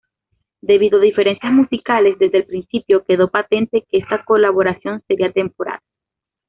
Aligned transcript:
Debido 0.61 0.97
a 0.97 1.01
diferencias 1.03 1.53
musicales, 1.53 2.17
desde 2.17 2.39
el 2.39 2.45
principio 2.47 3.03
quedó 3.05 3.29
patente 3.29 3.85
que 3.87 3.99
esta 3.99 4.23
colaboración 4.25 5.03
sería 5.07 5.31
temporal. 5.31 5.77